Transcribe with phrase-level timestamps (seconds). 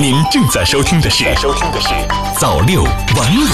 [0.00, 1.88] 您正在收听的是《收听的是
[2.40, 3.44] 早六晚五》。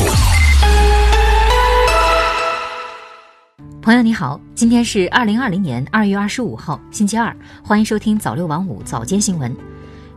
[3.83, 9.53] 朋友你好，今天是二零二零年二月二十五号，星期二，欢迎收听早六晚五早间新闻。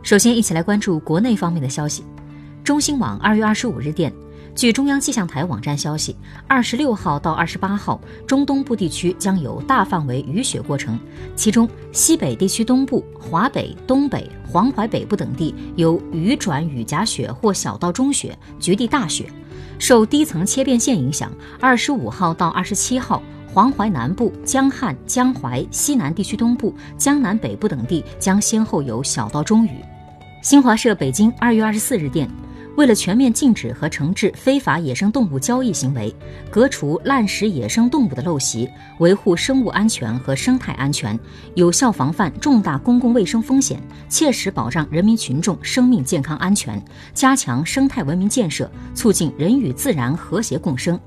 [0.04, 2.04] 首先，一起来关注国内方面的消息。
[2.62, 4.12] 中新网二月二十五日电。
[4.54, 6.14] 据中央气象台网站消息，
[6.46, 10.98] 二十六号到二十八号，中东部地区将有大范围雨雪过程，
[11.34, 19.30] 其中西北地区东部、华北、东北、黄淮北部等地有雨转雨夹雪或小到中雪，局地大雪。
[19.78, 23.22] 受低层切变线影响，二十五号到二十七号，
[23.54, 29.70] 黄淮南部、江汉、江淮西南地区东部、江南北部等地将先后有小到中雨。
[30.42, 32.28] 新华社北京二月二十四日电。
[32.76, 36.14] 为了全面禁止和惩治非法野生动物交易行为，
[36.50, 38.70] 革除滥食野生动物的陋习，
[39.00, 41.18] 维护生物安全和生态安全，
[41.54, 50.98] 有效防范重大公共卫生风险，切实保障人民群众生命健康安全，加强生态文明建设，促进人与自然和谐共生。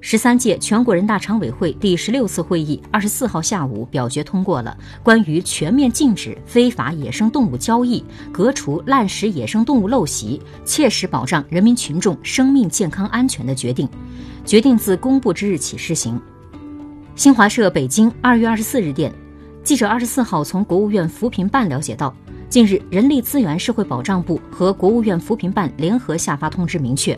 [0.00, 13.88] 十三届全国人大常委会第十六次会议二十四号下午表决通过了关于全面禁止非法野生动物交易、革除滥食野生动物陋习、切实保障人民群众生命健康安全的决定，
[14.44, 16.20] 决定自公布之日起施行。
[17.14, 19.12] 新华社北京二月二十四日电，
[19.62, 22.14] 记者二十四号从国务院扶贫办了解到。
[22.50, 27.16] 近日，人力资源社会保障部和国务院扶贫办联合下发通知，明确，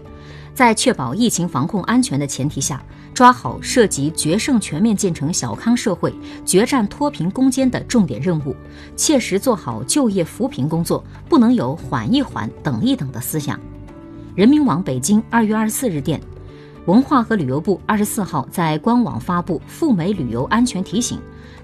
[0.52, 6.12] 在确保疫情防控安全的前提下，抓好涉及决胜全面建成小康社会、
[6.44, 8.54] 决战脱贫攻坚的重点任务，
[8.94, 13.58] 切实做好就业扶贫工作，不能有缓一缓、等一等的思想。
[14.34, 16.20] 人民网北京二月二十四日电。
[16.86, 21.16] 文化和旅游部二十四号在官网发布赴美旅游安全提醒，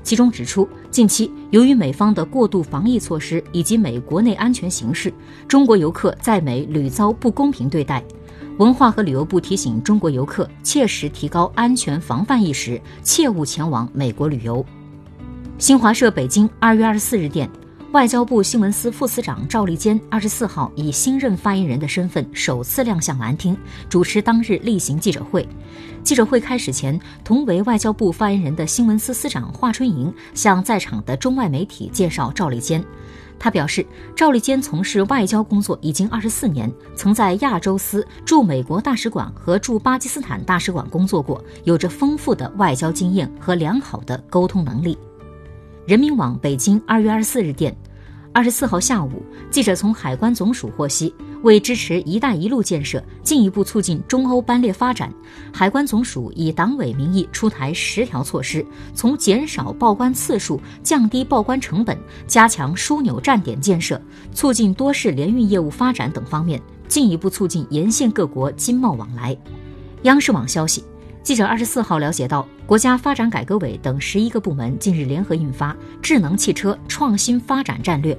[0.04, 5.12] 其中指出，近期由于美方的过度防疫措施以及美国内安全形势，
[5.48, 8.02] 中国游客在美屡遭不公平对待。
[8.58, 14.64] 文化和旅游部提醒中国游客切实提高安全防范意识，切勿前往美国旅游。
[15.58, 17.50] 新华社北京二月二十四日电。
[17.92, 23.56] 外交部新闻司副司长赵立坚二十四号以新任发言人的身份首次亮相兰厅，
[23.88, 25.48] 主持当日例行记者会。
[26.04, 32.84] 记者会开始前，同为外交部发言人的新闻司司长华春莹向在场的中外媒体介绍赵立坚。
[33.38, 44.98] 他表示，赵立坚从事外交工作已经二十四年，曾在亚洲司驻美国大使馆和驻巴基斯坦大使馆工作过，有着丰富的外交经验和良好的沟通能力。
[45.88, 47.74] 人民网北京二月二十四日电，
[48.30, 55.10] 二十四号下午，记者从海关总署获悉，为支持“一带一路”建设，进一步促进中欧班列发展，
[55.50, 58.62] 海关总署以党委名义出台十条措施，
[58.92, 63.98] 从减少报关次数、降低报关成本、加强枢纽站点建设、
[64.34, 69.34] 促进多式联运业务发展等方面，进一步促进沿线各国经贸往来。
[70.02, 70.84] 央视网消息。
[71.28, 78.14] 记者二十四号了解到，国家发展改革委等十一个部门近日联合印发《智能汽车创新发展战略》，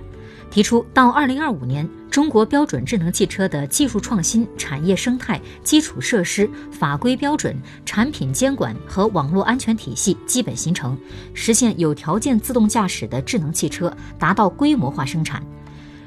[0.51, 10.95] 提出到二零二五年，中国标准智能汽车的技术创新、产业生态、基础设施、法规标准、产品监管和网络安全体系基本形成，
[11.33, 15.43] 实现有条件自动驾驶的智能汽车达到规模化生产。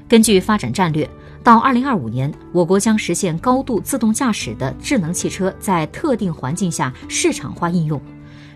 [0.09, 1.11] 根据发展战略。
[1.43, 8.01] 到二零二五年，我国将实现高度自动驾驶的智能汽车在特定环境下市场化应用，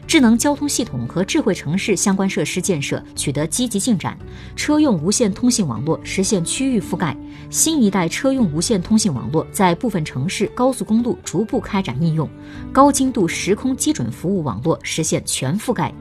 [0.07, 4.17] 智能交通系统和智慧城市相关设施建设取得积极进展，
[4.55, 7.17] 车用无线通信网络实现区域覆盖，
[7.51, 12.29] 新一代车用无线通信网络在部分城市高速公路逐步开展应用，
[12.73, 15.93] 高精度时空基准服务网络实现全覆盖。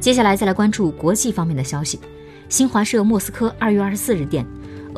[0.00, 2.00] 接下来再来关注国际方面的消息，
[2.48, 4.46] 新华社莫斯科二月二十四日电。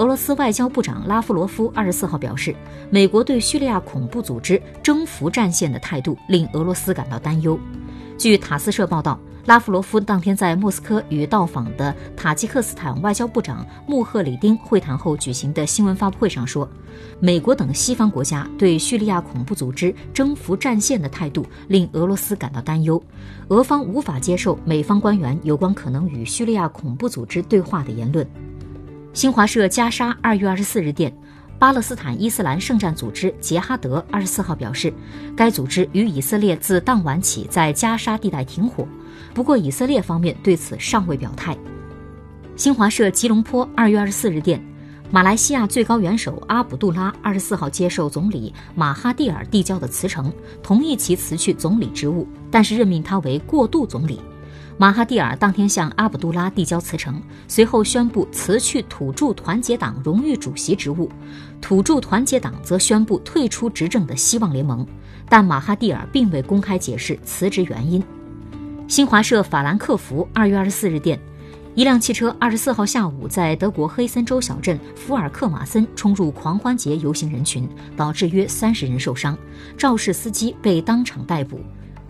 [0.01, 2.57] 俄罗斯外交部长拉夫罗夫二十四号表示，
[2.89, 7.61] 美国对叙利亚恐怖组织征服战线的态度令俄罗斯感到担忧。
[8.17, 16.67] 据塔斯社报道，拉夫罗夫当天在莫斯科与到访的塔吉克斯坦外交部长穆赫里丁会谈后举行的新闻发布会上说，
[17.19, 23.03] 美国等西方国家对叙利亚恐怖组织征服战线的态度令俄罗斯感到担忧，
[23.49, 28.27] 俄方无法接受美方官员有关可能与叙利亚恐怖组织对话的言论。
[29.13, 31.13] 新华社加沙二月二十四日电，
[31.59, 34.93] 巴勒斯坦伊斯兰圣战组织杰哈德二十四号表示，
[35.37, 38.87] 该组织与以色列自当晚起在加沙地带停火，
[39.35, 41.59] 不过以色列方面对此尚未表态。
[42.55, 44.65] 新华社吉隆坡二月二十四日电，
[45.11, 54.21] 马来西亚最高元首阿卜杜拉二十四号接受总理马哈蒂尔递交的辞呈，同意其辞去总理职务，但是任命他为过渡总理。
[54.81, 61.07] 马哈蒂尔当天向阿卜杜拉递交辞呈，随后宣布辞去土著团结党荣誉主席职务，
[61.61, 64.87] 土著团结党则宣布退出执政的希望联盟。
[65.29, 68.03] 但马哈蒂尔并未公开解释辞职原因。
[68.89, 71.21] 新华社法兰克福二月二十四日电。
[71.75, 77.69] 一辆汽车二十四号下午在德国黑森州小镇福尔克马森冲入狂欢节游行人群，
[77.99, 79.37] 导致约三十人受伤，
[79.77, 81.61] 肇事司机被当场逮捕。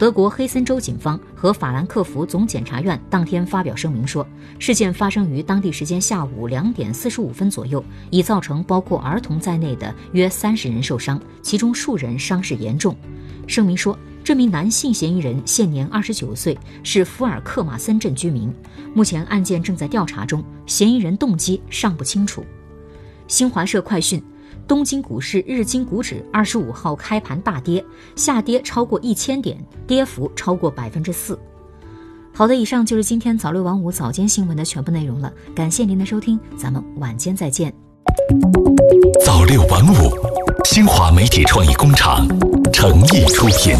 [0.00, 4.26] 德国黑森州警方和法兰克福总检察院当天发表声明说，
[4.58, 12.96] 事件发生于当地时间下午两点四十五分左右，已造成包括儿童在内的约三十人受伤，其中数人伤势严重。
[13.46, 13.94] 声明说。
[14.22, 18.52] 这名男性嫌疑人现年二十九岁，是福尔克马森镇居民。
[18.94, 22.44] 目前案件正在调查中，嫌疑人动机尚不清楚。
[23.26, 24.22] 新华社快讯：
[24.66, 27.84] 东京股市日经股指二十五号开盘大跌，
[28.16, 31.38] 下跌超过一千点，跌幅超过百分之四。
[32.32, 35.32] 好的，以上就是今天早六晚五早间新闻的全部内容了。
[35.54, 37.74] 感谢您的收听，咱们晚间再见。
[39.24, 40.10] 早六晚五，
[40.64, 42.26] 新华媒体创意工厂
[42.72, 43.76] 诚意出品。